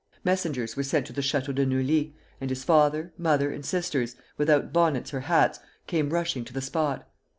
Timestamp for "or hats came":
5.13-6.09